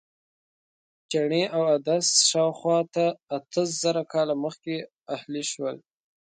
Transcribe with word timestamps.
چڼې 1.11 1.43
او 1.55 1.61
عدس 1.73 2.07
شاوخوا 2.29 2.77
اته 3.37 3.61
زره 3.81 4.03
کاله 4.13 4.35
مخکې 4.43 4.75
اهلي 5.15 5.43
شول. 5.51 5.75